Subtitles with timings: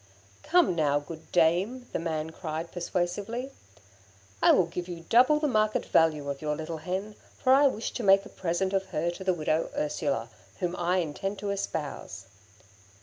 [0.41, 3.51] 'Come now, good dame,' the man cried, persuasively,
[4.41, 7.91] 'I will give you double the market value of your little hen, for I wish
[7.91, 12.25] to make a present of her to the widow Ursula, whom I intend to espouse.'